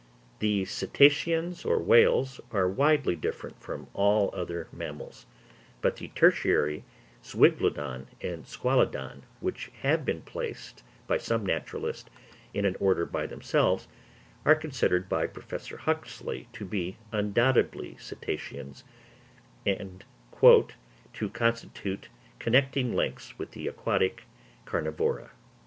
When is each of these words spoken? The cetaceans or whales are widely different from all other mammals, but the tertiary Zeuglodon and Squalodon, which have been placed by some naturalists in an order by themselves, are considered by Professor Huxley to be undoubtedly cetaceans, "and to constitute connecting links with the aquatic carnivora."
The 0.39 0.65
cetaceans 0.65 1.63
or 1.63 1.77
whales 1.77 2.41
are 2.49 2.67
widely 2.67 3.15
different 3.15 3.61
from 3.61 3.85
all 3.93 4.31
other 4.33 4.67
mammals, 4.73 5.27
but 5.79 5.97
the 5.97 6.07
tertiary 6.15 6.83
Zeuglodon 7.23 8.07
and 8.19 8.47
Squalodon, 8.47 9.21
which 9.41 9.69
have 9.83 10.03
been 10.03 10.23
placed 10.23 10.81
by 11.05 11.19
some 11.19 11.45
naturalists 11.45 12.09
in 12.51 12.65
an 12.65 12.77
order 12.79 13.05
by 13.05 13.27
themselves, 13.27 13.87
are 14.43 14.55
considered 14.55 15.07
by 15.07 15.27
Professor 15.27 15.77
Huxley 15.77 16.47
to 16.53 16.65
be 16.65 16.97
undoubtedly 17.11 17.95
cetaceans, 17.99 18.83
"and 19.67 20.03
to 20.39 21.29
constitute 21.31 22.09
connecting 22.39 22.95
links 22.95 23.37
with 23.37 23.51
the 23.51 23.67
aquatic 23.67 24.23
carnivora." 24.65 25.29